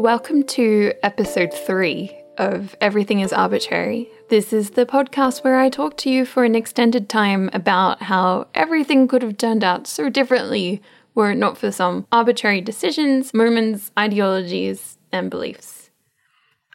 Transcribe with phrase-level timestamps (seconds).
[0.00, 4.08] Welcome to episode three of Everything is Arbitrary.
[4.30, 8.46] This is the podcast where I talk to you for an extended time about how
[8.54, 10.80] everything could have turned out so differently
[11.14, 15.90] were it not for some arbitrary decisions, moments, ideologies, and beliefs.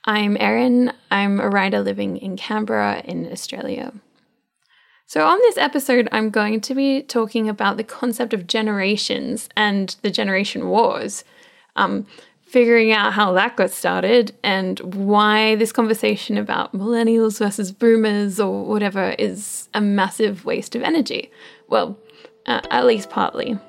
[0.06, 0.94] I'm Erin.
[1.10, 3.92] I'm a writer living in Canberra in Australia.
[5.08, 9.96] So, on this episode, I'm going to be talking about the concept of generations and
[10.04, 11.24] the generation wars.
[11.76, 12.06] Um,
[12.56, 18.64] figuring out how that got started and why this conversation about millennials versus boomers or
[18.64, 21.30] whatever is a massive waste of energy.
[21.68, 22.00] Well,
[22.46, 23.60] uh, at least partly.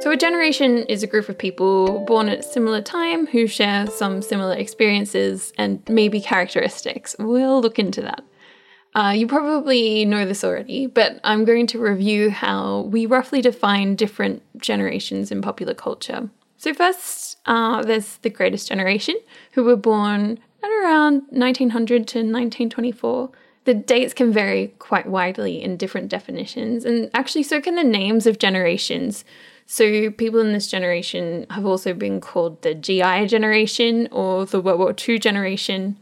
[0.00, 3.86] So, a generation is a group of people born at a similar time who share
[3.86, 7.14] some similar experiences and maybe characteristics.
[7.20, 8.24] We'll look into that.
[8.98, 13.94] Uh, you probably know this already, but I'm going to review how we roughly define
[13.94, 16.28] different generations in popular culture.
[16.56, 19.14] So, first, uh, there's the greatest generation,
[19.52, 23.30] who were born at around 1900 to 1924.
[23.66, 28.26] The dates can vary quite widely in different definitions, and actually, so can the names
[28.26, 29.24] of generations.
[29.64, 34.80] So, people in this generation have also been called the GI generation or the World
[34.80, 35.98] War II generation.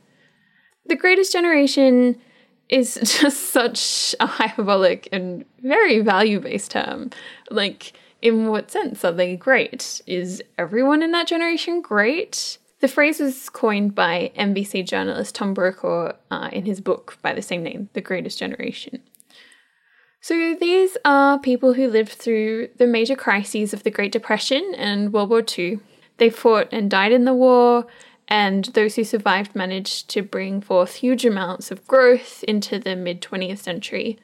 [0.87, 2.23] The greatest generation
[2.69, 7.11] is just such a hyperbolic and very value based term.
[7.51, 10.01] Like, in what sense are they great?
[10.07, 12.59] Is everyone in that generation great?
[12.81, 17.43] The phrase was coined by NBC journalist Tom Brokaw uh, in his book by the
[17.43, 19.03] same name, The Greatest Generation.
[20.21, 25.13] So these are people who lived through the major crises of the Great Depression and
[25.13, 25.79] World War II.
[26.19, 27.87] They fought and died in the war,
[28.29, 33.23] and those who survived managed to bring forth huge amounts of growth into the mid
[33.23, 34.19] 20th century.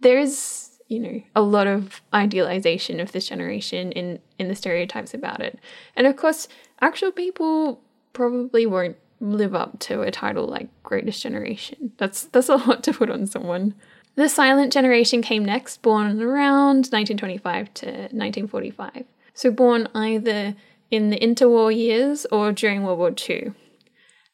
[0.00, 5.14] There is, you know, a lot of idealization of this generation in, in the stereotypes
[5.14, 5.58] about it.
[5.94, 6.48] And of course,
[6.80, 7.80] actual people
[8.12, 11.92] probably won't live up to a title like Greatest Generation.
[11.98, 13.74] That's that's a lot to put on someone.
[14.16, 19.04] The silent generation came next, born around 1925 to 1945.
[19.34, 20.56] So born either
[20.90, 23.52] in the interwar years or during World War II.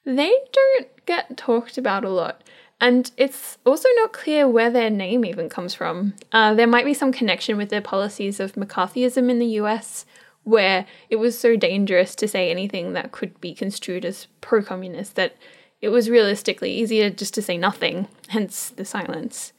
[0.04, 2.42] They don't get talked about a lot,
[2.80, 6.14] and it's also not clear where their name even comes from.
[6.32, 10.06] Uh, there might be some connection with their policies of McCarthyism in the US,
[10.44, 15.16] where it was so dangerous to say anything that could be construed as pro communist
[15.16, 15.36] that
[15.80, 19.52] it was realistically easier just to say nothing, hence the silence.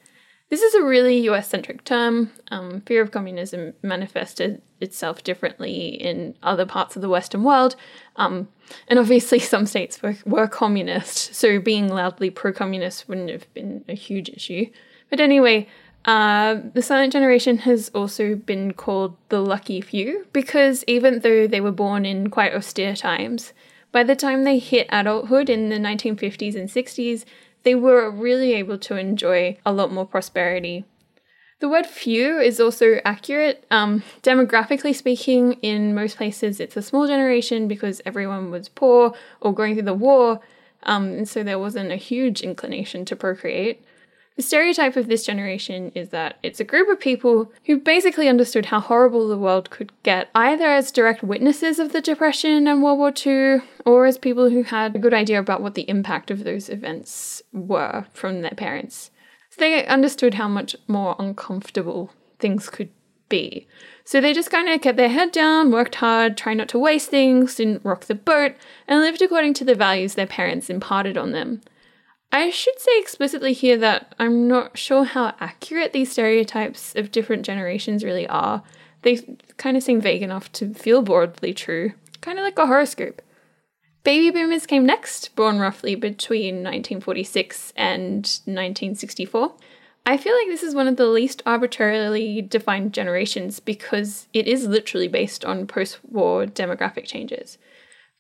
[0.50, 2.32] This is a really US centric term.
[2.52, 7.76] Um, fear of communism manifested itself differently in other parts of the Western world.
[8.16, 8.48] Um,
[8.88, 13.84] and obviously, some states were, were communist, so being loudly pro communist wouldn't have been
[13.90, 14.68] a huge issue.
[15.10, 15.68] But anyway,
[16.06, 21.60] uh, the silent generation has also been called the lucky few because even though they
[21.60, 23.52] were born in quite austere times,
[23.92, 27.26] by the time they hit adulthood in the 1950s and 60s,
[27.68, 30.86] they were really able to enjoy a lot more prosperity.
[31.60, 33.66] The word few is also accurate.
[33.70, 39.54] Um, demographically speaking, in most places it's a small generation because everyone was poor or
[39.54, 40.40] going through the war,
[40.84, 43.84] um, and so there wasn't a huge inclination to procreate.
[44.38, 48.68] The stereotype of this generation is that it's a group of people who basically understood
[48.68, 53.00] how horrible the world could get, either as direct witnesses of the Depression and World
[53.00, 56.44] War II, or as people who had a good idea about what the impact of
[56.44, 59.10] those events were from their parents.
[59.50, 62.92] So they understood how much more uncomfortable things could
[63.30, 63.68] be.
[64.06, 67.10] So they just kind of kept their head down, worked hard, tried not to waste
[67.10, 68.54] things, didn't rock the boat,
[68.88, 71.62] and lived according to the values their parents imparted on them.
[72.32, 77.46] I should say explicitly here that I'm not sure how accurate these stereotypes of different
[77.46, 78.64] generations really are.
[79.04, 83.22] They kind of seem vague enough to feel broadly true, kind of like a horoscope.
[84.04, 88.16] Baby boomers came next, born roughly between 1946 and
[88.46, 89.54] 1964.
[90.06, 94.66] I feel like this is one of the least arbitrarily defined generations because it is
[94.66, 97.58] literally based on post war demographic changes.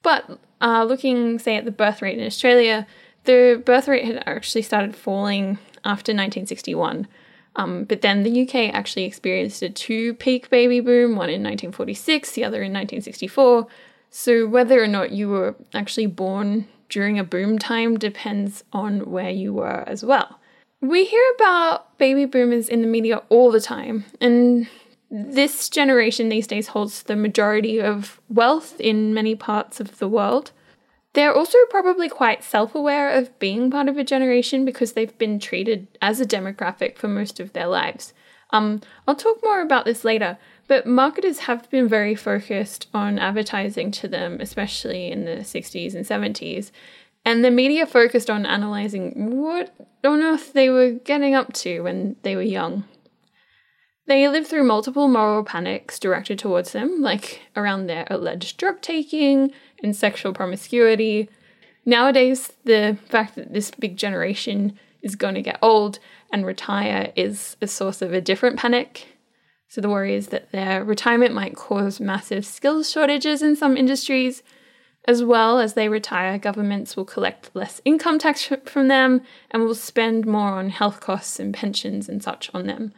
[0.04, 2.86] But uh, looking, say, at the birth rate in Australia,
[3.28, 7.08] the birth rate had actually started falling after 1961.
[7.56, 12.32] Um, but then the UK actually experienced a two peak baby boom, one in 1946,
[12.32, 13.68] the other in 1964.
[14.10, 19.30] So whether or not you were actually born during a boom time depends on where
[19.30, 20.40] you were as well.
[20.80, 24.68] We hear about baby boomers in the media all the time, and
[25.10, 30.52] this generation these days holds the majority of wealth in many parts of the world.
[31.18, 35.40] They're also probably quite self aware of being part of a generation because they've been
[35.40, 38.14] treated as a demographic for most of their lives.
[38.52, 40.38] Um, I'll talk more about this later,
[40.68, 46.06] but marketers have been very focused on advertising to them, especially in the 60s and
[46.06, 46.70] 70s.
[47.26, 49.74] And the media focused on analysing what
[50.04, 52.84] on earth they were getting up to when they were young.
[54.06, 59.52] They lived through multiple moral panics directed towards them, like around their alleged drug taking
[59.84, 61.30] and sexual promiscuity.
[61.86, 66.00] Nowadays, the fact that this big generation is going to get old
[66.32, 69.08] and retire is a source of a different panic.
[69.70, 74.44] So the worry is that their retirement might cause massive skills shortages in some industries.
[75.06, 79.22] As well as they retire, governments will collect less income tax from them
[79.52, 82.94] and will spend more on health costs and pensions and such on them.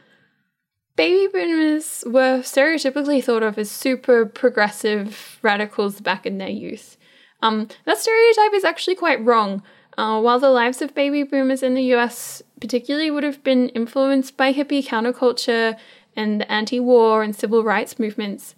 [0.99, 6.97] Baby boomers were stereotypically thought of as super progressive radicals back in their youth.
[7.41, 9.63] Um, that stereotype is actually quite wrong.
[9.97, 14.35] Uh, while the lives of baby boomers in the US particularly would have been influenced
[14.35, 15.77] by hippie counterculture
[16.17, 18.53] and the anti war and civil rights movements,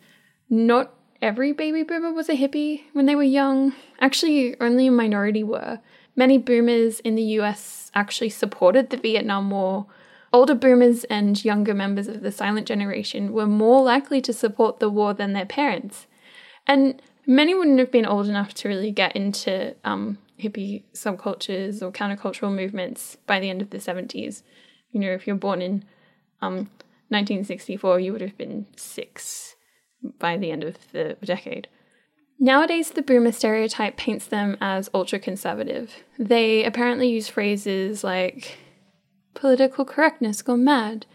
[0.50, 3.74] not every baby boomer was a hippie when they were young.
[4.00, 5.80] Actually, only a minority were.
[6.16, 9.86] Many boomers in the US actually supported the Vietnam War.
[10.34, 14.90] Older boomers and younger members of the silent generation were more likely to support the
[14.90, 16.08] war than their parents.
[16.66, 21.92] And many wouldn't have been old enough to really get into um, hippie subcultures or
[21.92, 24.44] countercultural movements by the end of the 70s.
[24.92, 25.84] You know, if you're born in
[26.42, 26.70] um,
[27.10, 29.56] 1964, you would have been six
[30.18, 31.68] by the end of the decade.
[32.40, 35.94] Nowadays, the boomer stereotype paints them as ultra conservative.
[36.18, 38.58] They apparently use phrases like
[39.34, 41.06] political correctness gone mad.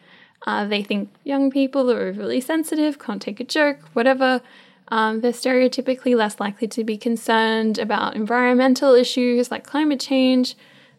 [0.46, 4.40] Uh, they think young people are overly sensitive, can't take a joke, whatever.
[4.88, 10.54] Um, they're stereotypically less likely to be concerned about environmental issues like climate change,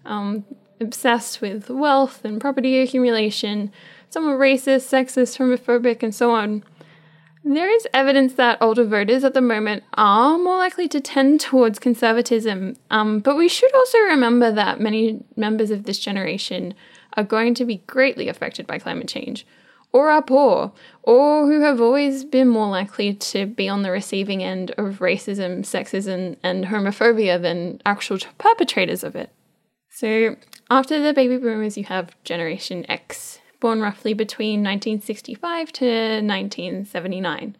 [0.05, 0.43] um,
[0.81, 3.71] obsessed with wealth and property accumulation,
[4.09, 6.63] somewhat racist, sexist, homophobic, and so on.
[7.45, 11.79] There is evidence that older voters at the moment are more likely to tend towards
[11.79, 16.73] conservatism, um, but we should also remember that many members of this generation
[17.17, 19.45] are going to be greatly affected by climate change,
[19.91, 20.71] or are poor,
[21.01, 25.61] or who have always been more likely to be on the receiving end of racism,
[25.61, 29.31] sexism, and homophobia than actual perpetrators of it.
[29.89, 30.35] So,
[30.69, 37.55] after the baby boomers, you have Generation X, born roughly between 1965 to 1979.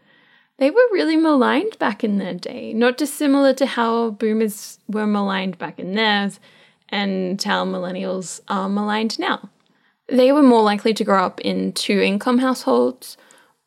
[0.60, 5.58] They were really maligned back in their day, not dissimilar to how boomers were maligned
[5.58, 6.40] back in theirs
[6.90, 9.50] and how millennials are maligned now.
[10.08, 13.18] They were more likely to grow up in two income households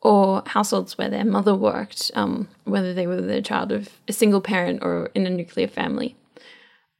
[0.01, 4.41] or households where their mother worked, um, whether they were the child of a single
[4.41, 6.15] parent or in a nuclear family.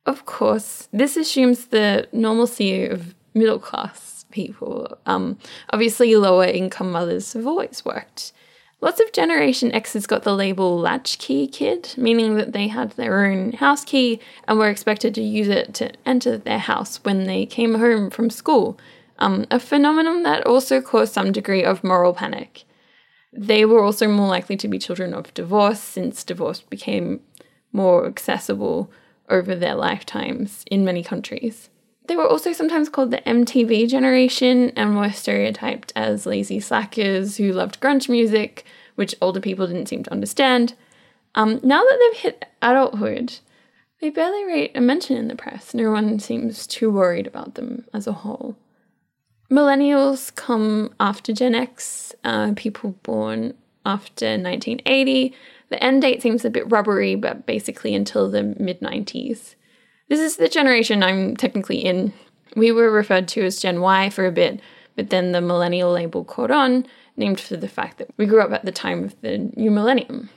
[0.06, 4.98] Of course, this assumes the normalcy of middle class people.
[5.06, 5.38] Um,
[5.72, 8.34] obviously, lower income mothers have always worked.
[8.83, 13.51] Lots of Generation X's got the label latchkey kid, meaning that they had their own
[13.54, 17.75] house key and were expected to use it to enter their house when they came
[17.75, 18.80] home from school,
[19.19, 22.63] um, a phenomenon that also caused some degree of moral panic.
[23.31, 27.22] They were also more likely to be children of divorce since divorce became
[27.72, 28.92] more accessible
[29.30, 31.69] over their lifetimes in many countries.
[32.12, 37.53] They were also sometimes called the MTV generation and were stereotyped as lazy slackers who
[37.53, 38.65] loved grunge music,
[38.96, 40.74] which older people didn't seem to understand.
[41.36, 43.39] Um, now that they've hit adulthood,
[44.01, 45.74] they barely rate a mention in the press.
[45.74, 48.58] No one seems too worried about them as a whole.
[49.50, 53.53] Millennials come after Gen X, uh, people born
[53.86, 55.34] after 1980.
[55.70, 59.56] The end date seems a bit rubbery, but basically until the mid 90s.
[60.12, 62.12] This is the generation I'm technically in.
[62.58, 64.60] We were referred to as Gen Y for a bit,
[64.98, 68.51] but then the millennial label caught on, named for the fact that we grew up
[68.51, 70.30] at the time of the new millennium.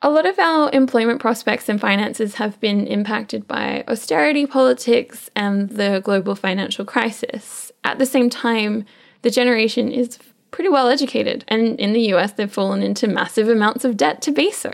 [0.00, 5.70] A lot of our employment prospects and finances have been impacted by austerity politics and
[5.70, 7.72] the global financial crisis.
[7.82, 8.84] At the same time,
[9.22, 10.20] the generation is
[10.52, 14.30] pretty well educated, and in the US, they've fallen into massive amounts of debt to
[14.30, 14.72] be so.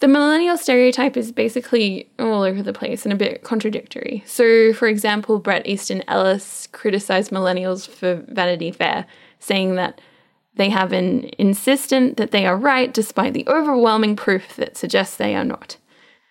[0.00, 4.22] The millennial stereotype is basically all over the place and a bit contradictory.
[4.26, 9.06] So, for example, Bret Easton Ellis criticized millennials for Vanity Fair,
[9.38, 10.00] saying that
[10.56, 15.34] they have an insistent that they are right despite the overwhelming proof that suggests they
[15.34, 15.76] are not.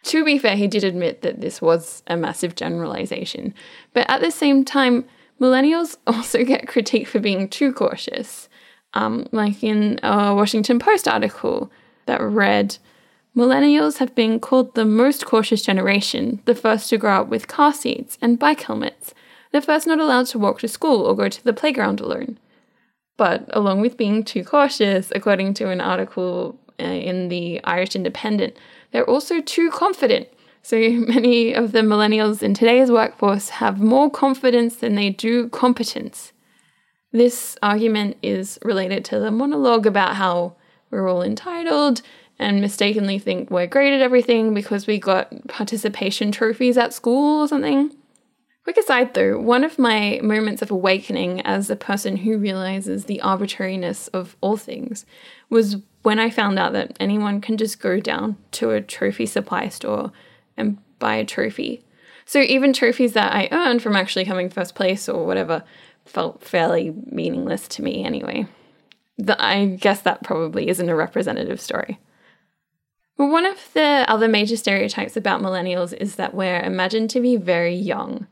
[0.04, 3.56] To be fair, he did admit that this was a massive generalization,
[3.94, 5.06] but at the same time,
[5.42, 8.48] millennials also get critique for being too cautious.
[8.94, 11.70] Um, like in a Washington Post article
[12.06, 12.78] that read,
[13.36, 17.74] Millennials have been called the most cautious generation, the first to grow up with car
[17.74, 19.14] seats and bike helmets,
[19.52, 22.40] the first not allowed to walk to school or go to the playground alone.
[23.18, 28.56] But along with being too cautious, according to an article uh, in the Irish Independent,
[28.92, 30.30] they're also too confident.
[30.62, 36.32] So many of the millennials in today's workforce have more confidence than they do competence.
[37.12, 40.56] This argument is related to the monologue about how
[40.90, 42.02] we're all entitled
[42.38, 47.48] and mistakenly think we're great at everything because we got participation trophies at school or
[47.48, 47.92] something.
[48.64, 53.22] Quick aside though, one of my moments of awakening as a person who realizes the
[53.22, 55.06] arbitrariness of all things
[55.50, 59.70] was when I found out that anyone can just go down to a trophy supply
[59.70, 60.12] store
[60.58, 61.84] and buy a trophy.
[62.26, 65.64] So even trophies that I earned from actually coming first place or whatever
[66.06, 68.48] felt fairly meaningless to me anyway.
[69.18, 72.00] The, I guess that probably isn't a representative story.
[73.18, 77.38] Well, one of the other major stereotypes about millennials is that we're imagined to be
[77.38, 78.28] very young.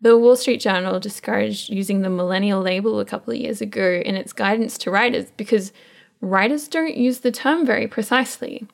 [0.00, 4.14] The Wall Street Journal discouraged using the millennial label a couple of years ago in
[4.14, 5.72] its guidance to writers because
[6.20, 8.66] writers don't use the term very precisely.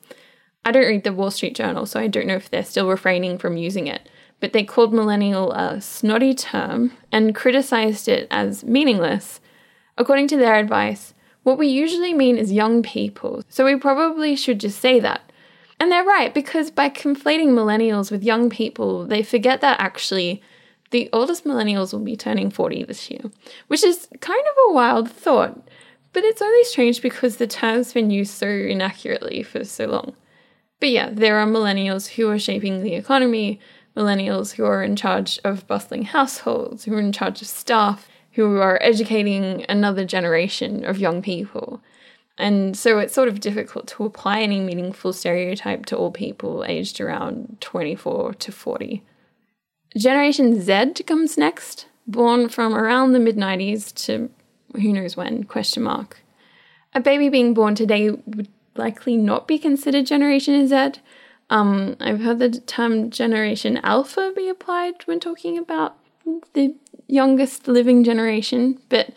[0.63, 3.39] I don't read the Wall Street Journal, so I don't know if they're still refraining
[3.39, 4.07] from using it,
[4.39, 9.39] but they called millennial a snotty term and criticized it as meaningless.
[9.97, 14.59] According to their advice, what we usually mean is young people, so we probably should
[14.59, 15.26] just say that.
[15.79, 20.41] And they're right, because by conflating millennials with young people, they forget that actually
[20.91, 23.21] the oldest millennials will be turning 40 this year,
[23.67, 25.67] which is kind of a wild thought,
[26.13, 30.15] but it's only strange because the term's been used so inaccurately for so long.
[30.79, 33.59] But yeah, there are millennials who are shaping the economy,
[33.95, 38.59] millennials who are in charge of bustling households, who are in charge of staff, who
[38.59, 41.81] are educating another generation of young people.
[42.37, 47.01] And so it's sort of difficult to apply any meaningful stereotype to all people aged
[47.01, 49.03] around 24 to 40.
[49.97, 54.29] Generation Z comes next, born from around the mid 90s to
[54.75, 56.21] who knows when, question mark.
[56.93, 61.01] A baby being born today would likely not be considered Generation Z.
[61.49, 65.97] Um, I've heard the term Generation Alpha be applied when talking about
[66.53, 66.75] the
[67.07, 69.11] youngest living generation, but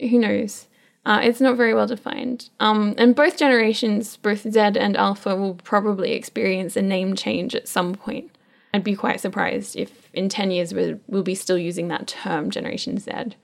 [0.00, 0.66] who knows?
[1.10, 2.50] Uh, it's not very well defined.
[2.60, 7.66] Um, and both generations, both Z and Alpha, will probably experience a name change at
[7.66, 8.30] some point.
[8.72, 12.96] I'd be quite surprised if in 10 years we'll be still using that term, Generation
[12.98, 13.34] Z.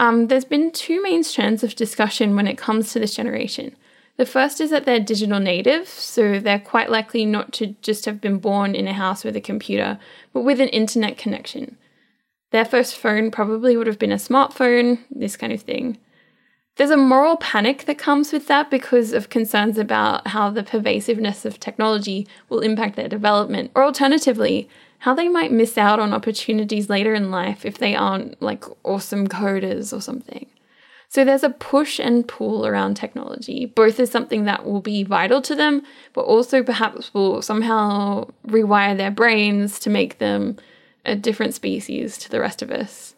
[0.00, 3.76] Um, there's been two main strands of discussion when it comes to this generation.
[4.16, 8.20] The first is that they're digital natives, so they're quite likely not to just have
[8.20, 10.00] been born in a house with a computer,
[10.32, 11.76] but with an internet connection.
[12.50, 15.96] Their first phone probably would have been a smartphone, this kind of thing.
[16.80, 21.44] There's a moral panic that comes with that because of concerns about how the pervasiveness
[21.44, 24.66] of technology will impact their development, or alternatively,
[25.00, 29.28] how they might miss out on opportunities later in life if they aren't like awesome
[29.28, 30.46] coders or something.
[31.10, 35.42] So there's a push and pull around technology, both as something that will be vital
[35.42, 35.82] to them,
[36.14, 40.56] but also perhaps will somehow rewire their brains to make them
[41.04, 43.16] a different species to the rest of us.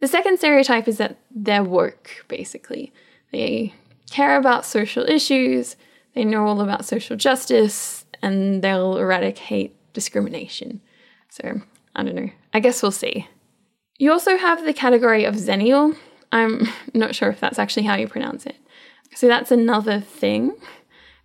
[0.00, 2.92] The second stereotype is that they're woke, basically.
[3.32, 3.74] They
[4.10, 5.76] care about social issues,
[6.14, 10.80] they know all about social justice, and they'll eradicate discrimination.
[11.30, 11.60] So,
[11.96, 12.30] I don't know.
[12.52, 13.28] I guess we'll see.
[13.98, 15.96] You also have the category of Xennial.
[16.30, 18.56] I'm not sure if that's actually how you pronounce it.
[19.14, 20.54] So, that's another thing.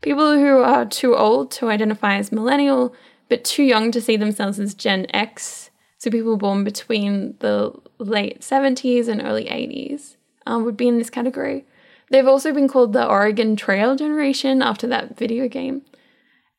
[0.01, 2.95] People who are too old to identify as millennial,
[3.27, 8.41] but too young to see themselves as Gen X so people born between the late
[8.41, 10.15] 70s and early 80s
[10.45, 11.65] um, would be in this category.
[12.09, 15.83] They've also been called the Oregon Trail generation after that video game.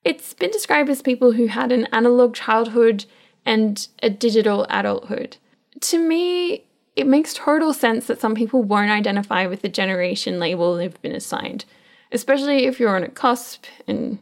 [0.05, 3.05] It's been described as people who had an analog childhood
[3.45, 5.39] and a digital adulthood.
[5.81, 6.65] To me,
[6.97, 11.15] it makes total sense that some people won't identify with the generation label they've been
[11.15, 11.65] assigned,
[12.13, 14.19] especially if you're on a cusp and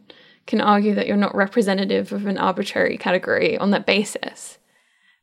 [0.47, 4.57] can argue that you're not representative of an arbitrary category on that basis.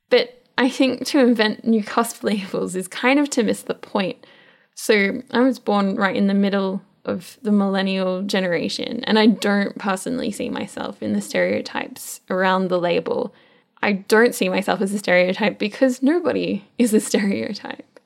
[0.09, 4.27] But I think to invent new cusp labels is kind of to miss the point.
[4.75, 9.79] So I was born right in the middle of the millennial generation, and I don't
[9.79, 13.35] personally see myself in the stereotypes around the label.
[13.81, 18.01] I don't see myself as a stereotype because nobody is a stereotype.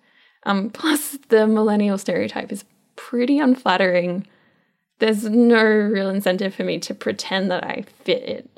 [0.45, 2.65] Um, plus, the millennial stereotype is
[2.97, 4.27] pretty unflattering.
[4.99, 8.50] There's no real incentive for me to pretend that I fit it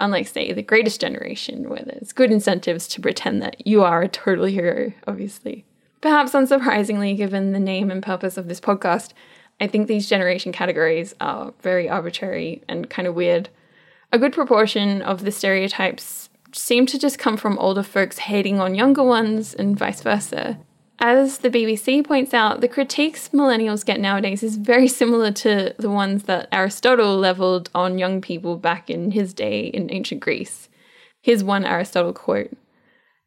[0.00, 4.08] unlike, say, the greatest generation, where there's good incentives to pretend that you are a
[4.08, 5.64] total hero, obviously.
[6.00, 9.12] Perhaps unsurprisingly, given the name and purpose of this podcast,
[9.60, 13.50] I think these generation categories are very arbitrary and kind of weird.
[14.10, 18.74] A good proportion of the stereotypes seem to just come from older folks hating on
[18.74, 20.58] younger ones and vice versa.
[21.00, 25.90] As the BBC points out, the critiques millennials get nowadays is very similar to the
[25.90, 30.68] ones that Aristotle leveled on young people back in his day in ancient Greece.
[31.22, 32.52] Here's one Aristotle quote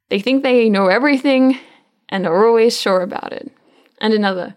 [0.10, 1.58] They think they know everything
[2.10, 3.52] and are always sure about it.
[4.00, 4.56] And another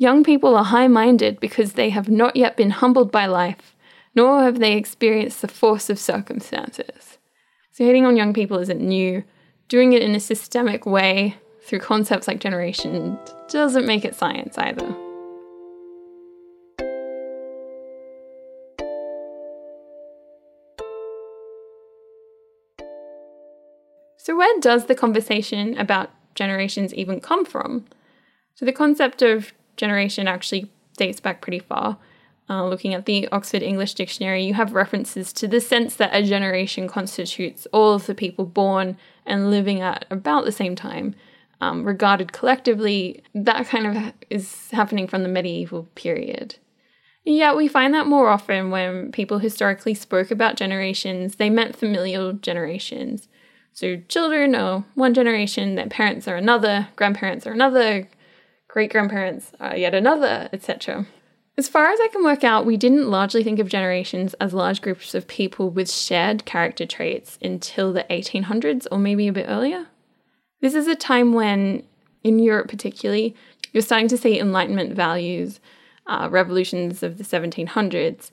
[0.00, 3.74] Young people are high minded because they have not yet been humbled by life,
[4.14, 7.18] nor have they experienced the force of circumstances.
[7.72, 9.24] So, hitting on young people isn't new.
[9.68, 11.36] Doing it in a systemic way
[11.68, 13.18] through concepts like generation
[13.50, 14.86] doesn't make it science either.
[24.16, 27.84] So, where does the conversation about generations even come from?
[28.54, 31.98] So, the concept of generation actually dates back pretty far.
[32.50, 36.22] Uh, looking at the Oxford English Dictionary, you have references to the sense that a
[36.22, 38.96] generation constitutes all of the people born
[39.26, 41.14] and living at about the same time,
[41.60, 46.56] um, regarded collectively, that kind of is happening from the medieval period.
[47.24, 52.32] Yet we find that more often when people historically spoke about generations, they meant familial
[52.32, 53.28] generations.
[53.72, 58.08] So children are one generation, their parents are another, grandparents are another,
[58.66, 61.06] great grandparents are yet another, etc.
[61.58, 64.80] As far as I can work out, we didn't largely think of generations as large
[64.80, 69.86] groups of people with shared character traits until the 1800s or maybe a bit earlier.
[70.60, 71.84] This is a time when,
[72.24, 73.34] in Europe particularly,
[73.72, 75.60] you're starting to see Enlightenment values,
[76.06, 78.30] uh, revolutions of the 1700s,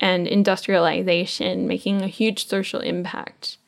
[0.00, 3.58] and industrialization making a huge social impact.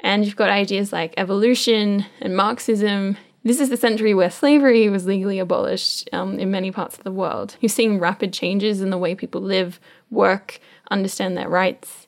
[0.00, 3.16] And you've got ideas like evolution and Marxism.
[3.44, 7.12] This is the century where slavery was legally abolished um, in many parts of the
[7.12, 7.56] world.
[7.60, 9.80] You're seeing rapid changes in the way people live,
[10.10, 12.01] work, understand their rights.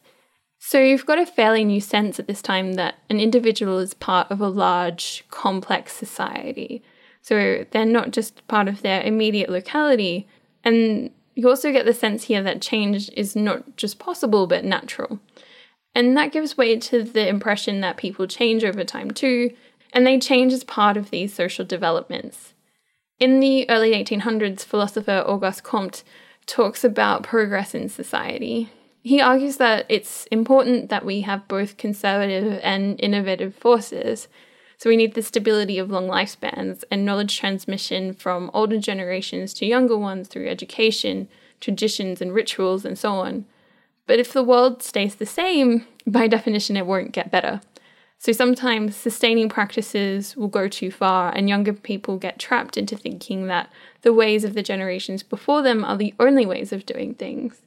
[0.66, 4.30] So you've got a fairly new sense at this time that an individual is part
[4.30, 6.82] of a large, complex society.
[7.20, 10.26] So they're not just part of their immediate locality.
[10.64, 15.20] And you also get the sense here that change is not just possible, but natural.
[15.94, 19.54] And that gives way to the impression that people change over time too,
[19.92, 22.54] and they change as part of these social developments.
[23.20, 26.02] In the early 1800s, philosopher Auguste Comte
[26.46, 28.70] talks about progress in society.
[29.04, 34.28] He argues that it's important that we have both conservative and innovative forces.
[34.78, 39.66] So we need the stability of long lifespans and knowledge transmission from older generations to
[39.66, 41.28] younger ones through education,
[41.60, 43.44] traditions, and rituals, and so on.
[44.06, 47.60] But if the world stays the same, by definition, it won't get better.
[48.16, 53.48] So sometimes sustaining practices will go too far, and younger people get trapped into thinking
[53.48, 53.68] that
[54.00, 57.60] the ways of the generations before them are the only ways of doing things.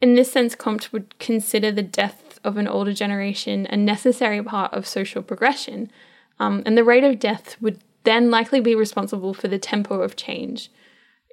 [0.00, 4.72] In this sense, Comte would consider the death of an older generation a necessary part
[4.72, 5.90] of social progression,
[6.38, 10.16] um, and the rate of death would then likely be responsible for the tempo of
[10.16, 10.70] change.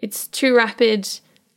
[0.01, 1.07] It's too rapid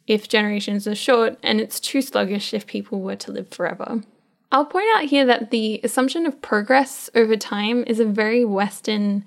[0.06, 4.02] if generations are short, and it's too sluggish if people were to live forever.
[4.50, 9.24] I'll point out here that the assumption of progress over time is a very Western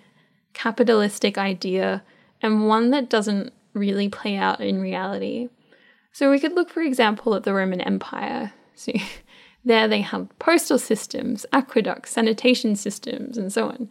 [0.53, 2.03] capitalistic idea
[2.41, 5.49] and one that doesn't really play out in reality.
[6.11, 8.53] So we could look, for example, at the Roman Empire.
[8.75, 9.03] See,
[9.65, 13.89] there they had postal systems, aqueducts, sanitation systems, and so on.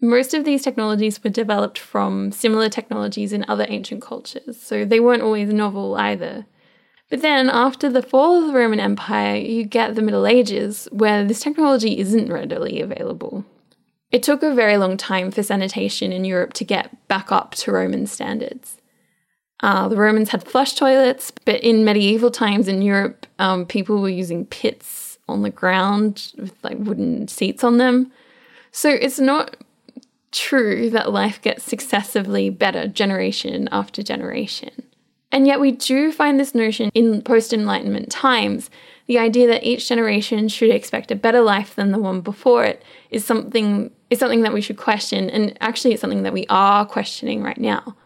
[0.00, 4.98] Most of these technologies were developed from similar technologies in other ancient cultures, so they
[4.98, 6.46] weren't always novel either.
[7.08, 11.24] But then, after the fall of the Roman Empire, you get the Middle Ages, where
[11.24, 13.44] this technology isn't readily available.
[14.10, 17.72] It took a very long time for sanitation in Europe to get back up to
[17.72, 18.78] Roman standards.
[19.62, 24.08] Uh, the Romans had flush toilets, but in medieval times in Europe, um, people were
[24.08, 28.10] using pits on the ground with like wooden seats on them.
[28.72, 29.56] So it's not
[30.32, 34.70] true that life gets successively better generation after generation.
[35.30, 38.68] And yet, we do find this notion in post Enlightenment times
[39.06, 42.82] the idea that each generation should expect a better life than the one before it
[43.10, 46.84] is something is something that we should question, and actually, it's something that we are
[46.84, 47.96] questioning right now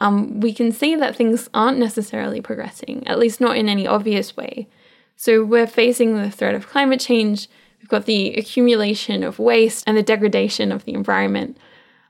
[0.00, 4.36] um, we can see that things aren't necessarily progressing, at least not in any obvious
[4.36, 4.68] way.
[5.16, 7.48] So we're facing the threat of climate change,
[7.80, 11.56] we've got the accumulation of waste and the degradation of the environment,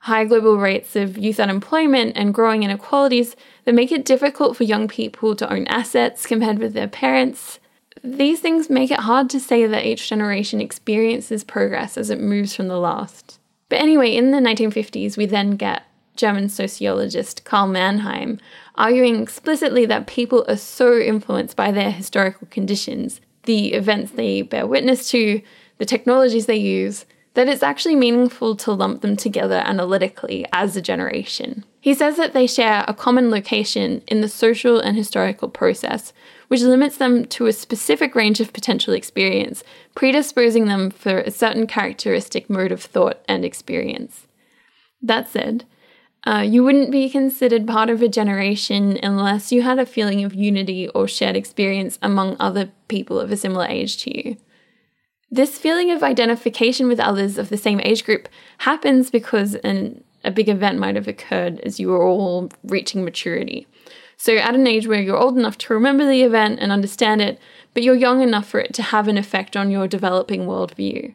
[0.00, 4.88] high global rates of youth unemployment, and growing inequalities that make it difficult for young
[4.88, 7.58] people to own assets compared with their parents.
[8.04, 12.54] These things make it hard to say that each generation experiences progress as it moves
[12.54, 13.38] from the last.
[13.70, 15.82] But anyway, in the 1950s, we then get
[16.18, 18.38] German sociologist Karl Mannheim,
[18.74, 24.66] arguing explicitly that people are so influenced by their historical conditions, the events they bear
[24.66, 25.40] witness to,
[25.78, 30.82] the technologies they use, that it's actually meaningful to lump them together analytically as a
[30.82, 31.64] generation.
[31.80, 36.12] He says that they share a common location in the social and historical process,
[36.48, 39.62] which limits them to a specific range of potential experience,
[39.94, 44.26] predisposing them for a certain characteristic mode of thought and experience.
[45.00, 45.64] That said,
[46.28, 50.34] uh, you wouldn't be considered part of a generation unless you had a feeling of
[50.34, 54.36] unity or shared experience among other people of a similar age to you.
[55.30, 60.30] This feeling of identification with others of the same age group happens because an, a
[60.30, 63.66] big event might have occurred as you were all reaching maturity.
[64.18, 67.40] So, at an age where you're old enough to remember the event and understand it,
[67.72, 71.14] but you're young enough for it to have an effect on your developing worldview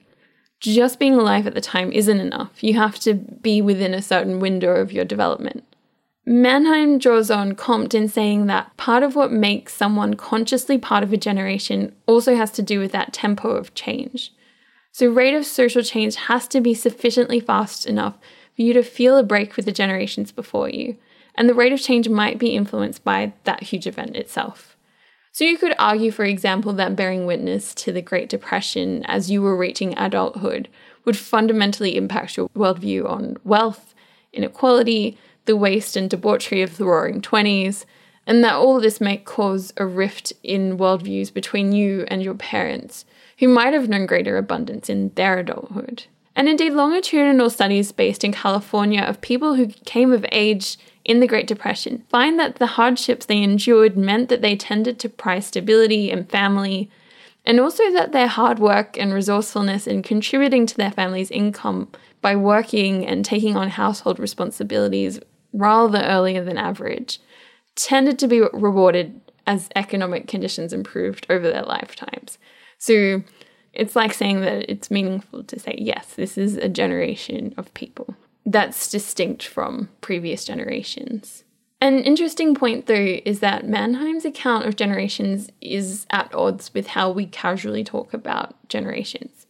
[0.71, 2.63] just being alive at the time isn't enough.
[2.63, 5.63] You have to be within a certain window of your development.
[6.25, 11.11] Mannheim draws on Comte in saying that part of what makes someone consciously part of
[11.11, 14.31] a generation also has to do with that tempo of change.
[14.93, 18.15] So, rate of social change has to be sufficiently fast enough
[18.55, 20.95] for you to feel a break with the generations before you,
[21.35, 24.72] and the rate of change might be influenced by that huge event itself.
[25.33, 29.41] So you could argue, for example, that bearing witness to the Great Depression as you
[29.41, 30.69] were reaching adulthood
[31.05, 33.95] would fundamentally impact your worldview on wealth,
[34.31, 37.85] inequality, the waste and debauchery of the roaring 20s,
[38.27, 43.03] and that all this may cause a rift in worldviews between you and your parents,
[43.39, 46.05] who might have known greater abundance in their adulthood.
[46.35, 51.27] And indeed, longitudinal studies based in California of people who came of age in the
[51.27, 56.11] Great Depression find that the hardships they endured meant that they tended to prize stability
[56.11, 56.89] and family,
[57.45, 61.89] and also that their hard work and resourcefulness in contributing to their family's income
[62.21, 65.19] by working and taking on household responsibilities
[65.51, 67.19] rather earlier than average
[67.75, 72.37] tended to be rewarded as economic conditions improved over their lifetimes.
[72.77, 73.23] So
[73.73, 78.15] it's like saying that it's meaningful to say, yes, this is a generation of people
[78.45, 81.43] that's distinct from previous generations.
[81.83, 87.11] An interesting point, though, is that Mannheim's account of generations is at odds with how
[87.11, 89.47] we casually talk about generations.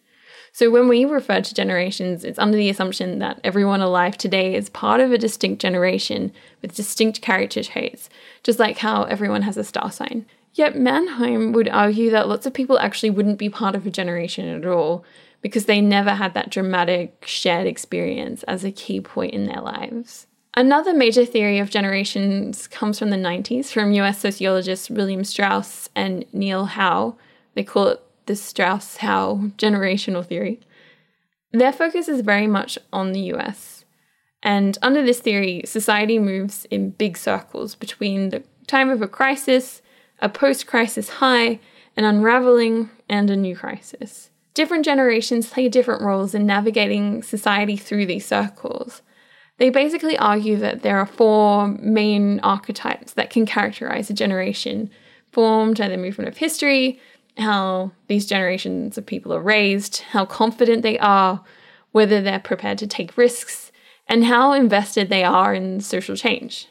[0.51, 4.69] So, when we refer to generations, it's under the assumption that everyone alive today is
[4.69, 8.09] part of a distinct generation with distinct character traits,
[8.43, 10.25] just like how everyone has a star sign.
[10.53, 14.47] Yet, Mannheim would argue that lots of people actually wouldn't be part of a generation
[14.47, 15.03] at all,
[15.43, 20.25] because they never had that dramatic shared experience as a key point in their lives.
[20.55, 26.25] Another major theory of generations comes from the 90s from US sociologists William Strauss and
[26.31, 27.17] Neil Howe.
[27.55, 30.61] They call it the Strauss Howe generational theory.
[31.51, 33.83] Their focus is very much on the US.
[34.41, 39.81] And under this theory, society moves in big circles between the time of a crisis,
[40.21, 41.59] a post crisis high,
[41.97, 48.05] an unraveling, and a new crisis different generations play different roles in navigating society through
[48.05, 49.01] these circles.
[49.57, 54.89] They basically argue that there are four main archetypes that can characterize a generation
[55.31, 56.99] formed by the movement of history,
[57.37, 61.43] how these generations of people are raised, how confident they are,
[61.91, 63.71] whether they're prepared to take risks,
[64.07, 66.67] and how invested they are in social change.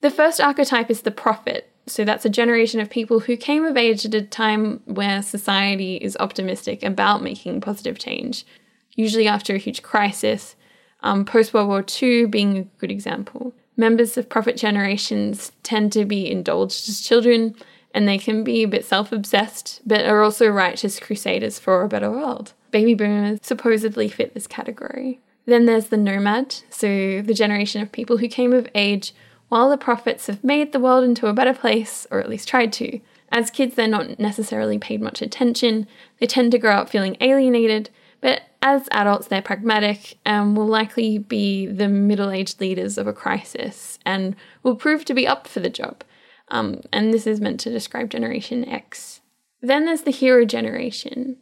[0.00, 3.76] The first archetype is the prophet, so that's a generation of people who came of
[3.76, 8.46] age at a time where society is optimistic about making positive change,
[8.94, 10.56] usually after a huge crisis,
[11.02, 13.52] um, post World War II being a good example.
[13.76, 17.54] Members of prophet generations tend to be indulged as children
[17.92, 21.88] and they can be a bit self obsessed, but are also righteous crusaders for a
[21.88, 22.52] better world.
[22.70, 25.20] Baby boomers supposedly fit this category.
[25.46, 29.12] Then there's the nomad, so the generation of people who came of age
[29.54, 32.72] while the prophets have made the world into a better place, or at least tried
[32.72, 32.98] to.
[33.30, 35.86] As kids, they're not necessarily paid much attention,
[36.18, 37.88] they tend to grow up feeling alienated,
[38.20, 43.12] but as adults, they're pragmatic and will likely be the middle aged leaders of a
[43.12, 46.02] crisis and will prove to be up for the job.
[46.48, 49.20] Um, and this is meant to describe Generation X.
[49.62, 51.36] Then there's the hero generation.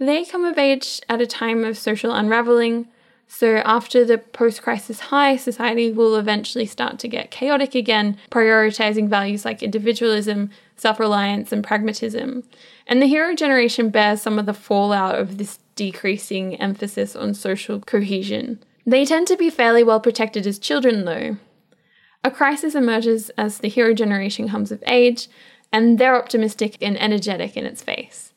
[0.00, 2.88] They come of age at a time of social unraveling,
[3.28, 9.08] so, after the post crisis high, society will eventually start to get chaotic again, prioritizing
[9.08, 12.44] values like individualism, self reliance, and pragmatism.
[12.86, 17.80] And the hero generation bears some of the fallout of this decreasing emphasis on social
[17.80, 18.62] cohesion.
[18.84, 21.38] They tend to be fairly well protected as children, though.
[22.22, 25.28] A crisis emerges as the hero generation comes of age,
[25.72, 28.31] and they're optimistic and energetic in its face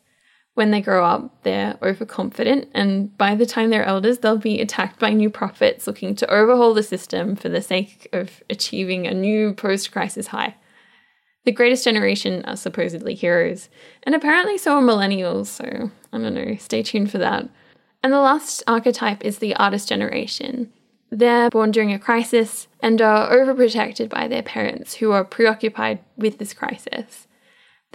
[0.55, 4.99] when they grow up, they're overconfident, and by the time they're elders, they'll be attacked
[4.99, 9.53] by new prophets looking to overhaul the system for the sake of achieving a new
[9.53, 10.55] post crisis high.
[11.43, 13.69] The greatest generation are supposedly heroes,
[14.03, 17.49] and apparently so are millennials, so I don't know, stay tuned for that.
[18.01, 20.71] And the last archetype is the artist generation.
[21.11, 26.37] They're born during a crisis and are overprotected by their parents who are preoccupied with
[26.37, 27.27] this crisis.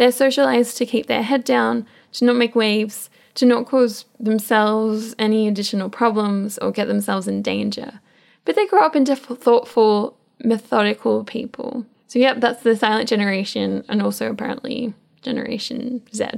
[0.00, 5.14] They're socialized to keep their head down, to not make waves, to not cause themselves
[5.18, 8.00] any additional problems or get themselves in danger.
[8.46, 11.84] But they grow up into thoughtful, methodical people.
[12.06, 16.28] So, yep, that's the silent generation and also apparently Generation Z.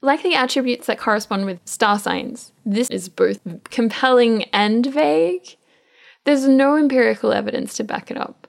[0.00, 5.56] Like the attributes that correspond with star signs, this is both compelling and vague.
[6.22, 8.46] There's no empirical evidence to back it up,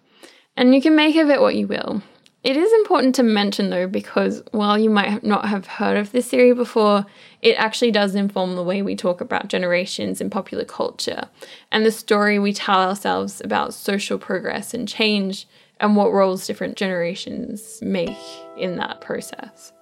[0.56, 2.04] and you can make of it what you will.
[2.46, 6.28] It is important to mention, though, because while you might not have heard of this
[6.28, 7.08] theory before,
[7.42, 11.24] it actually does inform the way we talk about generations in popular culture
[11.72, 15.48] and the story we tell ourselves about social progress and change
[15.80, 18.16] and what roles different generations make
[18.56, 19.74] in that process.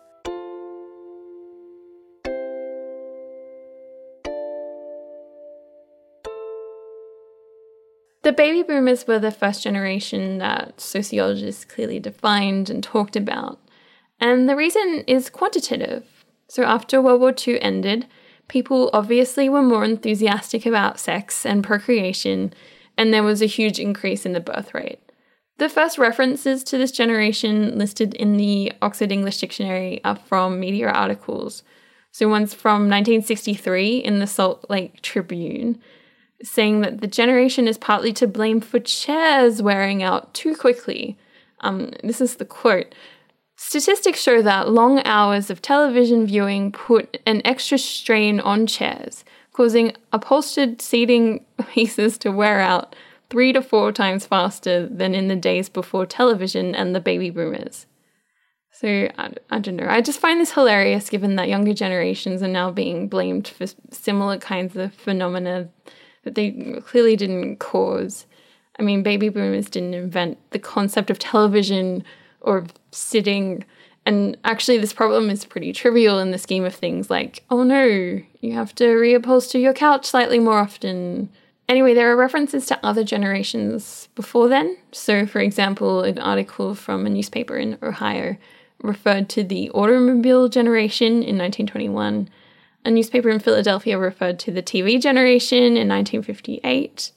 [8.24, 13.60] The baby boomers were the first generation that sociologists clearly defined and talked about.
[14.20, 16.26] And the reason is quantitative.
[16.48, 18.08] So, after World War II ended,
[18.48, 22.54] people obviously were more enthusiastic about sex and procreation,
[22.98, 25.00] and there was a huge increase in the birth rate.
[25.58, 30.90] The first references to this generation listed in the Oxford English Dictionary are from media
[30.90, 31.64] articles.
[32.12, 35.82] So, one's from 1963 in the Salt Lake Tribune
[36.44, 41.18] saying that the generation is partly to blame for chairs wearing out too quickly.
[41.62, 42.94] Um, this is the quote.
[43.56, 49.94] Statistics show that long hours of television viewing put an extra strain on chairs, causing
[50.12, 52.96] upholstered seating pieces to wear out
[53.30, 57.86] three to four times faster than in the days before television and the baby boomers.
[58.72, 59.88] So I, I don't know.
[59.88, 64.38] I just find this hilarious given that younger generations are now being blamed for similar
[64.40, 65.70] kinds of phenomena
[66.24, 66.52] that they
[66.86, 68.26] clearly didn't cause.
[68.80, 72.04] I mean, baby boomers didn't invent the concept of television
[72.42, 73.64] or sitting.
[74.06, 77.86] And actually, this problem is pretty trivial in the scheme of things like, oh no,
[77.86, 81.30] you have to reupholster your couch slightly more often.
[81.70, 84.78] Anyway, there are references to other generations before then.
[84.92, 88.36] So, for example, an article from a newspaper in Ohio
[88.82, 92.30] referred to the automobile generation in 1921
[92.86, 97.12] a newspaper in Philadelphia referred to the TV generation in 1958.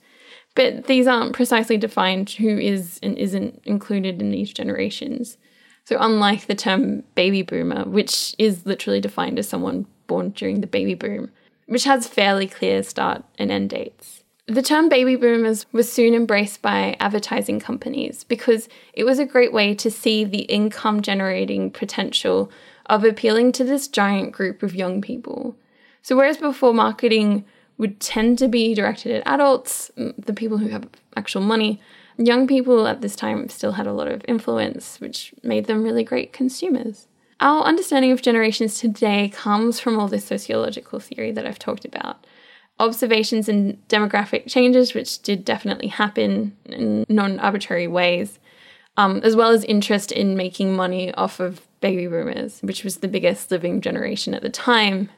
[0.55, 5.37] But these aren't precisely defined who is and isn't included in these generations.
[5.85, 10.67] So, unlike the term baby boomer, which is literally defined as someone born during the
[10.67, 11.31] baby boom,
[11.67, 14.25] which has fairly clear start and end dates.
[14.49, 19.53] The term baby boomers was soon embraced by advertising companies because it was a great
[19.53, 22.51] way to see the income generating potential
[22.87, 25.57] of appealing to this giant group of young people.
[26.03, 27.45] So, whereas before marketing
[27.79, 31.81] would tend to be directed at adults, the people who have actual money,
[32.17, 36.05] young people at this time still had a lot of influence, which made them really
[36.05, 37.07] great consumers.
[37.41, 42.27] Our understanding of generations today comes from all this sociological theory that I've talked about.
[42.79, 48.39] Observations and demographic changes, which did definitely happen in non arbitrary ways,
[48.97, 53.09] um, as well as interest in making money off of baby boomers, which was the
[53.09, 55.11] biggest living generation at the time.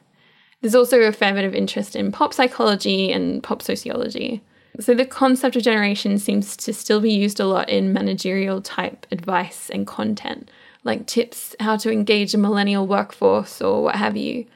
[0.60, 4.42] There's also a fair bit of interest in pop psychology and pop sociology.
[4.80, 9.06] So the concept of generation seems to still be used a lot in managerial type
[9.10, 10.50] advice and content,
[10.84, 14.46] like tips how to engage a millennial workforce or what have you.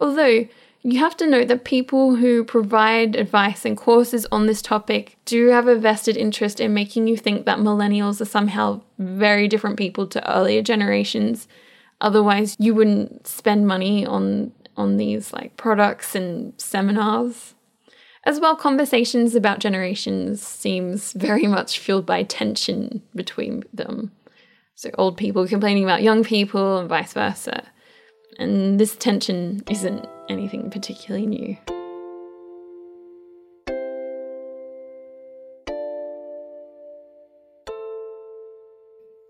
[0.00, 0.48] Although
[0.82, 5.48] you have to note that people who provide advice and courses on this topic do
[5.48, 10.06] have a vested interest in making you think that millennials are somehow very different people
[10.06, 11.48] to earlier generations.
[12.00, 17.54] Otherwise, you wouldn't spend money on on these like products and seminars.
[18.24, 24.12] As well, conversations about generations seems very much fueled by tension between them.
[24.76, 27.64] So old people complaining about young people and vice versa.
[28.38, 31.56] And this tension isn't anything particularly new.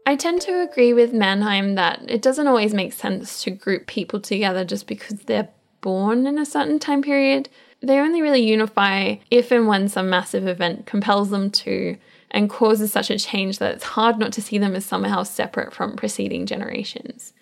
[0.07, 4.21] I tend to agree with Mannheim that it doesn't always make sense to group people
[4.21, 5.49] together just because they're
[5.81, 7.49] born in a certain time period.
[7.81, 11.97] They only really unify if and when some massive event compels them to
[12.31, 15.73] and causes such a change that it's hard not to see them as somehow separate
[15.73, 17.33] from preceding generations.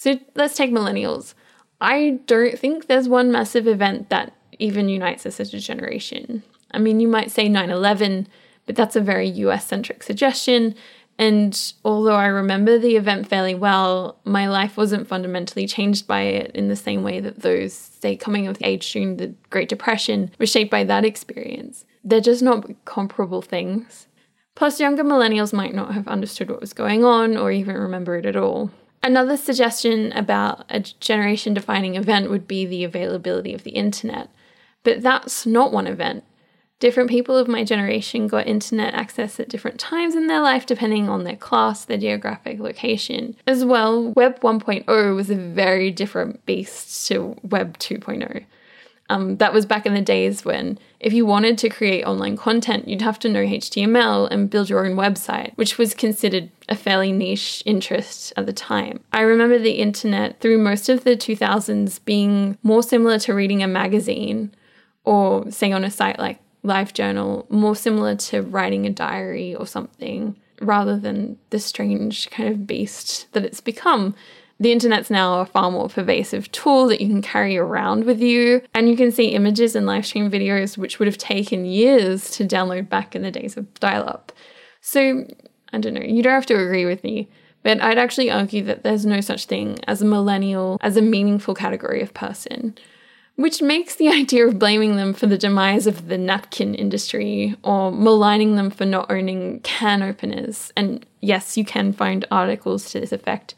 [0.00, 1.34] So let's take millennials.
[1.78, 6.42] I don't think there's one massive event that even unites us as a generation.
[6.70, 8.26] I mean, you might say 9 11,
[8.64, 10.74] but that's a very US centric suggestion,
[11.18, 16.50] And although I remember the event fairly well, my life wasn't fundamentally changed by it
[16.54, 20.50] in the same way that those, say, coming of age during the Great Depression was
[20.50, 21.84] shaped by that experience.
[22.02, 24.06] They're just not comparable things.
[24.54, 28.24] Plus, younger millennials might not have understood what was going on or even remember it
[28.24, 28.70] at all.
[29.02, 34.28] Another suggestion about a generation defining event would be the availability of the internet.
[34.82, 36.24] But that's not one event.
[36.80, 41.10] Different people of my generation got internet access at different times in their life, depending
[41.10, 43.36] on their class, their geographic location.
[43.46, 48.46] As well, Web 1.0 was a very different beast to Web 2.0.
[49.10, 52.86] Um, that was back in the days when, if you wanted to create online content,
[52.86, 57.10] you'd have to know HTML and build your own website, which was considered a fairly
[57.10, 59.00] niche interest at the time.
[59.12, 63.66] I remember the internet through most of the 2000s being more similar to reading a
[63.66, 64.54] magazine
[65.04, 70.36] or, say, on a site like LiveJournal, more similar to writing a diary or something,
[70.60, 74.14] rather than the strange kind of beast that it's become.
[74.60, 78.60] The internet's now a far more pervasive tool that you can carry around with you,
[78.74, 82.44] and you can see images and live stream videos which would have taken years to
[82.44, 84.32] download back in the days of dial up.
[84.82, 85.26] So,
[85.72, 87.30] I don't know, you don't have to agree with me,
[87.62, 91.54] but I'd actually argue that there's no such thing as a millennial as a meaningful
[91.54, 92.76] category of person
[93.40, 97.90] which makes the idea of blaming them for the demise of the napkin industry or
[97.90, 103.12] maligning them for not owning can openers, and yes, you can find articles to this
[103.12, 103.54] effect,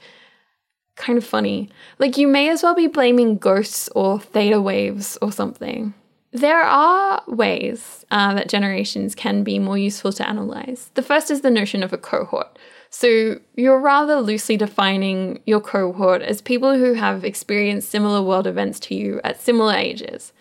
[0.96, 1.68] kind of funny.
[1.98, 5.94] Like, you may as well be blaming ghosts or theta waves or something.
[6.32, 10.90] There are ways uh, that generations can be more useful to analyze.
[10.94, 12.58] The first is the notion of a cohort.
[12.88, 18.80] So you're rather loosely defining your cohort as people who have experienced similar world events
[18.80, 20.32] to you at similar ages.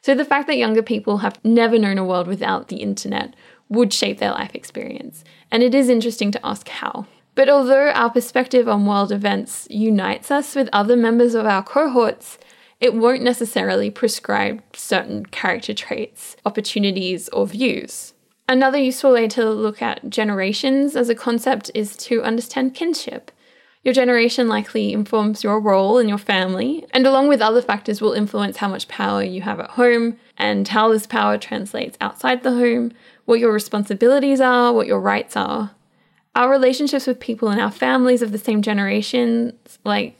[0.00, 3.34] So the fact that younger people have never known a world without the internet
[3.68, 5.24] would shape their life experience.
[5.50, 7.06] And it is interesting to ask how.
[7.34, 12.38] But although our perspective on world events unites us with other members of our cohorts,
[12.80, 18.14] it won't necessarily prescribe certain character traits, opportunities, or views.
[18.48, 23.30] Another useful way to look at generations as a concept is to understand kinship.
[23.82, 28.12] Your generation likely informs your role in your family, and along with other factors, will
[28.12, 32.52] influence how much power you have at home and how this power translates outside the
[32.52, 32.92] home,
[33.24, 35.72] what your responsibilities are, what your rights are.
[36.36, 40.18] Our relationships with people in our families of the same generation, like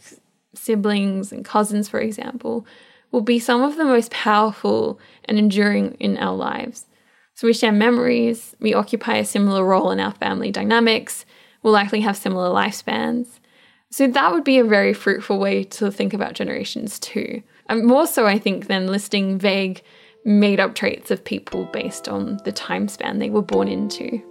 [0.55, 2.66] siblings and cousins, for example,
[3.11, 6.87] will be some of the most powerful and enduring in our lives.
[7.35, 11.27] So we share memories, we occupy a similar role in our family dynamics,
[11.62, 13.40] we'll likely have similar lifespans.
[13.90, 17.42] So that would be a very fruitful way to think about generations too.
[17.68, 19.83] And more so, I think, than listing vague,
[20.24, 24.22] made up traits of people based on the time span they were born into.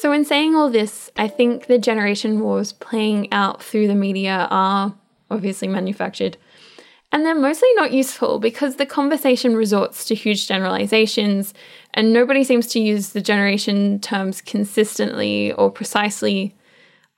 [0.00, 4.46] So, in saying all this, I think the generation wars playing out through the media
[4.50, 4.94] are
[5.30, 6.36] obviously manufactured
[7.10, 11.54] and they're mostly not useful because the conversation resorts to huge generalizations,
[11.94, 16.54] and nobody seems to use the generation terms consistently or precisely.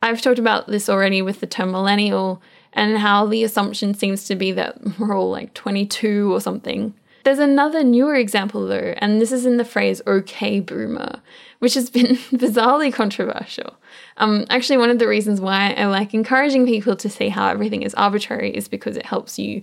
[0.01, 2.41] I've talked about this already with the term millennial
[2.73, 6.95] and how the assumption seems to be that we're all like 22 or something.
[7.25, 11.21] There's another newer example though, and this is in the phrase okay boomer,
[11.59, 13.77] which has been bizarrely controversial.
[14.17, 17.83] Um, actually, one of the reasons why I like encouraging people to see how everything
[17.83, 19.63] is arbitrary is because it helps you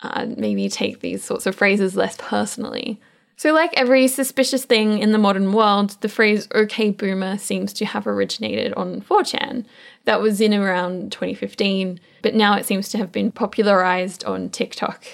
[0.00, 3.00] uh, maybe take these sorts of phrases less personally.
[3.38, 7.84] So, like every suspicious thing in the modern world, the phrase OK Boomer seems to
[7.84, 9.66] have originated on 4chan.
[10.04, 15.04] That was in around 2015, but now it seems to have been popularized on TikTok.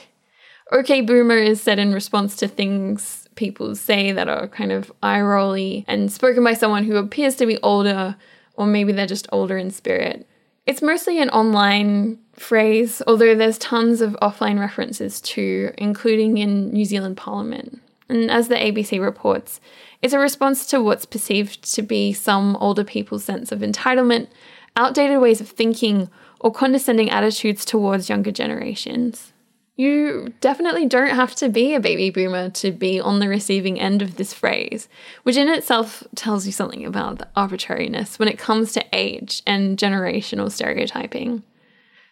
[0.73, 5.21] OK Boomer is said in response to things people say that are kind of eye
[5.21, 8.17] rolly and spoken by someone who appears to be older,
[8.55, 10.27] or maybe they're just older in spirit.
[10.67, 16.87] It's mostly an online phrase, although there's tons of offline references too, including in New
[16.87, 17.83] Zealand Parliament.
[18.09, 19.61] And as the ABC reports,
[20.01, 24.29] it's a response to what's perceived to be some older people's sense of entitlement,
[24.75, 26.09] outdated ways of thinking,
[26.41, 29.32] or condescending attitudes towards younger generations.
[29.75, 34.03] You definitely don't have to be a baby boomer to be on the receiving end
[34.03, 34.87] of this phrase,
[35.23, 39.79] which in itself tells you something about the arbitrariness when it comes to age and
[39.79, 41.43] generational stereotyping.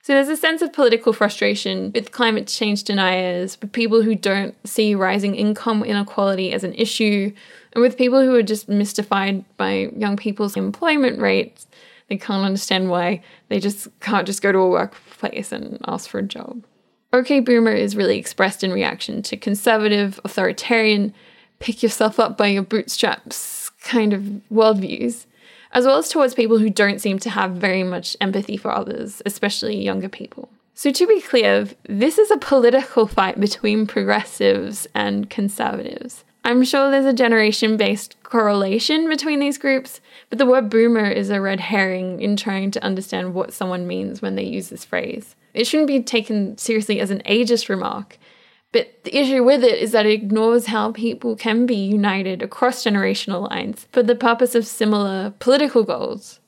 [0.03, 4.55] So there's a sense of political frustration with climate change deniers, with people who don't
[4.67, 7.31] see rising income inequality as an issue,
[7.75, 11.67] and with people who are just mystified by young people's employment rates.
[12.09, 16.19] They can't understand why they just can't just go to a workplace and ask for
[16.19, 16.65] a job.
[17.13, 21.13] OK Boomer is really expressed in reaction to conservative, authoritarian,
[21.59, 25.27] pick yourself up by your bootstraps kind of worldviews,
[25.73, 29.23] as well as towards people who don't seem to have very much empathy for others,
[29.27, 30.49] especially younger people.
[30.75, 36.25] So, to be clear, this is a political fight between progressives and conservatives.
[36.45, 41.31] I'm sure there's a generation based correlation between these groups, but the word boomer is
[41.31, 45.37] a red herring in trying to understand what someone means when they use this phrase.
[45.53, 48.19] It shouldn't be taken seriously as an ageist remark,
[48.73, 52.85] but the issue with it is that it ignores how people can be united across
[52.85, 56.41] generational lines for the purpose of similar political goals.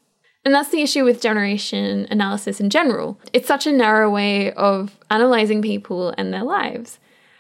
[0.45, 3.21] And that's the issue with generation analysis in general.
[3.33, 6.99] It's such a narrow way of analyzing people and their lives.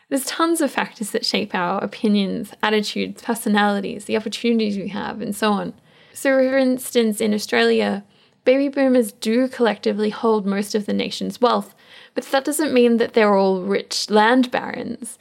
[0.08, 5.34] There's tons of factors that shape our opinions, attitudes, personalities, the opportunities we have, and
[5.34, 5.72] so on.
[6.12, 8.04] So, for instance, in Australia,
[8.44, 11.74] baby boomers do collectively hold most of the nation's wealth,
[12.14, 15.18] but that doesn't mean that they're all rich land barons.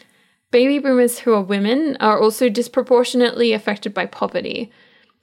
[0.52, 4.70] Baby boomers who are women are also disproportionately affected by poverty,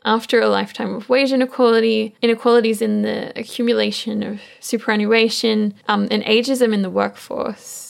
[0.05, 6.73] after a lifetime of wage inequality, inequalities in the accumulation of superannuation, um, and ageism
[6.73, 7.88] in the workforce.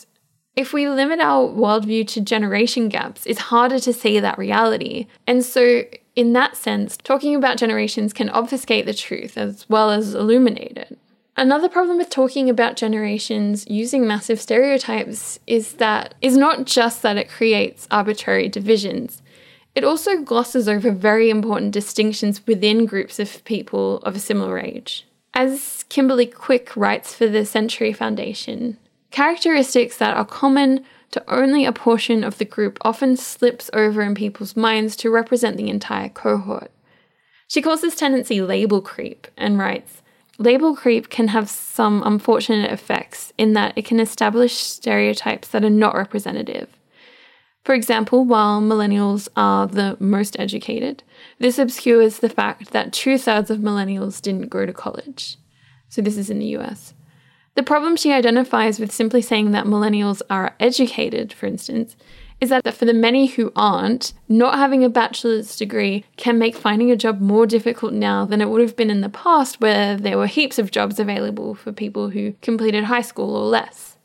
[0.58, 5.06] If we limit our worldview to generation gaps, it's harder to see that reality.
[5.24, 5.84] And so,
[6.16, 10.98] in that sense, talking about generations can obfuscate the truth as well as illuminate it.
[11.36, 17.16] Another problem with talking about generations using massive stereotypes is that is not just that
[17.16, 19.22] it creates arbitrary divisions.
[19.76, 25.06] It also glosses over very important distinctions within groups of people of a similar age.
[25.34, 28.76] As Kimberly Quick writes for the Century Foundation,
[29.10, 34.14] characteristics that are common to only a portion of the group often slips over in
[34.14, 36.70] people's minds to represent the entire cohort.
[37.48, 40.02] She calls this tendency label creep and writes
[40.40, 45.70] Label creep can have some unfortunate effects in that it can establish stereotypes that are
[45.70, 46.68] not representative.
[47.64, 51.02] For example, while millennials are the most educated,
[51.40, 55.38] this obscures the fact that two thirds of millennials didn't go to college.
[55.88, 56.94] So, this is in the US.
[57.58, 61.96] The problem she identifies with simply saying that millennials are educated, for instance,
[62.40, 66.92] is that for the many who aren't, not having a bachelor's degree can make finding
[66.92, 70.16] a job more difficult now than it would have been in the past, where there
[70.16, 73.98] were heaps of jobs available for people who completed high school or less.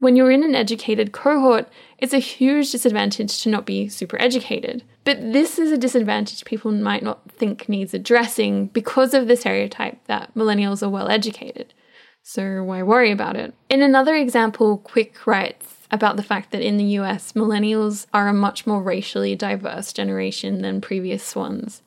[0.00, 1.68] When you're in an educated cohort,
[1.98, 4.82] it's a huge disadvantage to not be super educated.
[5.04, 10.04] But this is a disadvantage people might not think needs addressing because of the stereotype
[10.06, 11.74] that millennials are well educated.
[12.22, 13.54] So why worry about it?
[13.68, 18.32] In another example, Quick writes about the fact that in the US, millennials are a
[18.32, 21.82] much more racially diverse generation than previous ones.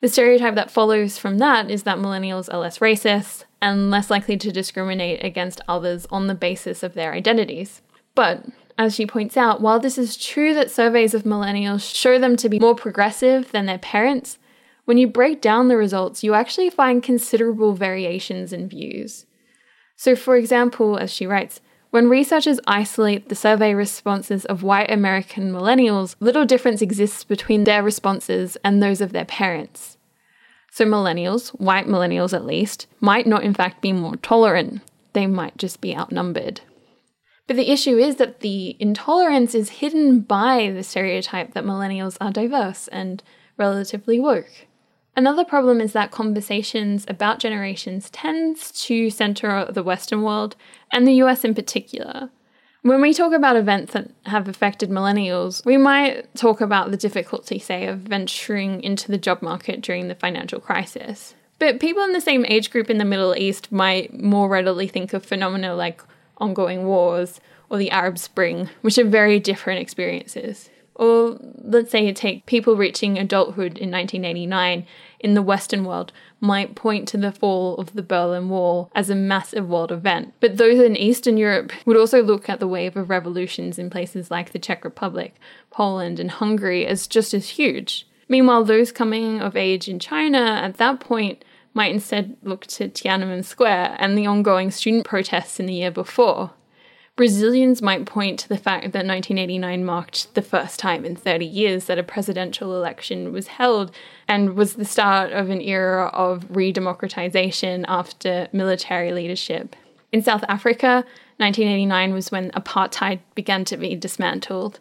[0.00, 4.36] The stereotype that follows from that is that millennials are less racist, and less likely
[4.36, 7.80] to discriminate against others on the basis of their identities.
[8.16, 8.44] But,
[8.76, 12.48] as she points out, while this is true that surveys of millennials show them to
[12.48, 14.38] be more progressive than their parents,
[14.84, 19.26] when you break down the results, you actually find considerable variations in views.
[20.02, 25.52] So, for example, as she writes, when researchers isolate the survey responses of white American
[25.52, 29.98] millennials, little difference exists between their responses and those of their parents.
[30.72, 34.82] So, millennials, white millennials at least, might not in fact be more tolerant,
[35.12, 36.62] they might just be outnumbered.
[37.46, 42.32] But the issue is that the intolerance is hidden by the stereotype that millennials are
[42.32, 43.22] diverse and
[43.56, 44.66] relatively woke.
[45.14, 50.56] Another problem is that conversations about generations tends to center the Western world
[50.90, 52.30] and the US in particular.
[52.80, 57.58] When we talk about events that have affected millennials, we might talk about the difficulty,
[57.58, 61.34] say, of venturing into the job market during the financial crisis.
[61.60, 65.12] But people in the same age group in the Middle East might more readily think
[65.12, 66.02] of phenomena like
[66.38, 67.40] ongoing wars
[67.70, 70.70] or the Arab Spring, which are very different experiences.
[71.02, 74.86] Or let's say you take people reaching adulthood in 1989
[75.18, 79.16] in the Western world might point to the fall of the Berlin Wall as a
[79.16, 80.32] massive world event.
[80.38, 84.30] But those in Eastern Europe would also look at the wave of revolutions in places
[84.30, 85.34] like the Czech Republic,
[85.72, 88.06] Poland, and Hungary as just as huge.
[88.28, 91.44] Meanwhile, those coming of age in China at that point
[91.74, 96.52] might instead look to Tiananmen Square and the ongoing student protests in the year before.
[97.14, 101.84] Brazilians might point to the fact that 1989 marked the first time in 30 years
[101.84, 103.94] that a presidential election was held
[104.26, 109.76] and was the start of an era of re democratization after military leadership.
[110.10, 111.04] In South Africa,
[111.36, 114.80] 1989 was when apartheid began to be dismantled.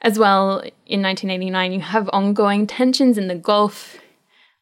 [0.00, 3.96] As well, in 1989, you have ongoing tensions in the Gulf.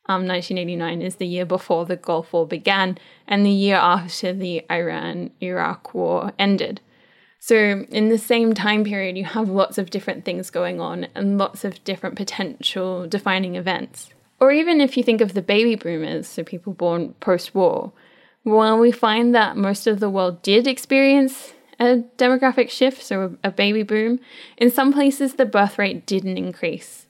[0.06, 2.96] Um, 1989 is the year before the Gulf War began
[3.28, 6.80] and the year after the Iran Iraq War ended.
[7.44, 11.38] So, in the same time period, you have lots of different things going on and
[11.38, 14.10] lots of different potential defining events.
[14.38, 17.90] Or even if you think of the baby boomers, so people born post war,
[18.44, 23.50] while we find that most of the world did experience a demographic shift, so a,
[23.50, 24.20] baby boom,
[24.56, 27.08] in some places the birth rate didn't increase.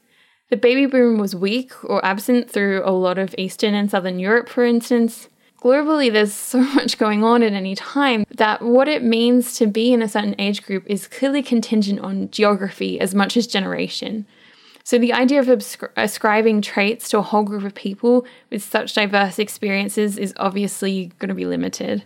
[0.48, 4.48] The baby boom was weak or absent through a lot of Eastern and Southern Europe,
[4.48, 5.28] for instance,
[5.62, 9.92] globally there's so much going on at any time that what it means to be
[9.92, 14.26] in a certain age group is clearly contingent on geography as much as generation.
[14.84, 15.48] So the idea of
[15.96, 21.28] ascribing traits to a whole group of people with such diverse experiences is obviously going
[21.28, 22.02] to be limited.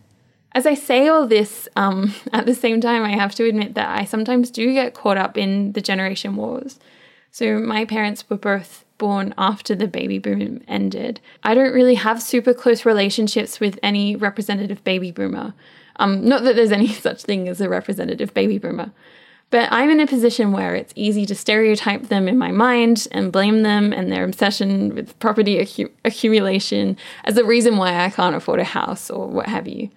[0.53, 3.99] As I say all this, um, at the same time, I have to admit that
[3.99, 6.79] I sometimes do get caught up in the generation wars.
[7.31, 11.21] So my parents were both born after the baby boom ended.
[11.43, 15.55] I don't really have super close relationships with any representative baby boomer.
[15.97, 18.93] Um, not that there's any such thing as a representative baby boomer,
[19.51, 23.33] but I'm in a position where it's easy to stereotype them in my mind and
[23.33, 28.35] blame them and their obsession with property accu- accumulation as the reason why I can't
[28.35, 29.91] afford a house or what have you.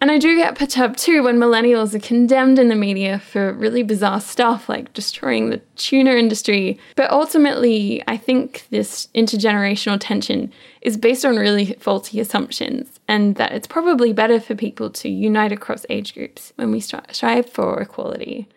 [0.00, 3.82] And I do get perturbed too when millennials are condemned in the media for really
[3.82, 6.78] bizarre stuff like destroying the tuna industry.
[6.96, 13.52] But ultimately, I think this intergenerational tension is based on really faulty assumptions, and that
[13.52, 18.48] it's probably better for people to unite across age groups when we strive for equality.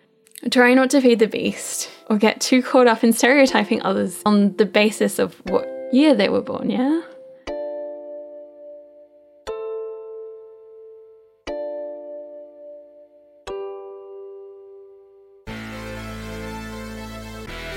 [0.50, 4.56] Try not to feed the beast or get too caught up in stereotyping others on
[4.56, 7.02] the basis of what year they were born, yeah?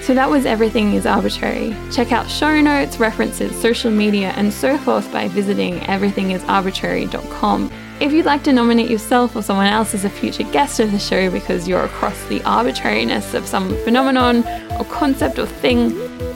[0.07, 1.75] So that was Everything is Arbitrary.
[1.91, 7.73] Check out show notes, references, social media, and so forth by visiting everythingisarbitrary.com.
[7.99, 11.01] If you'd like to nominate yourself or someone else as a future guest of the
[11.01, 14.47] show because you're across the arbitrariness of some phenomenon
[14.79, 15.91] or concept or thing,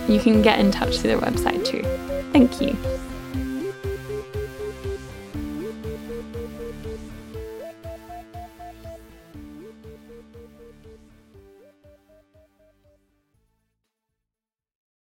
[0.09, 1.85] you can get in touch through the website too.
[2.33, 2.77] Thank you.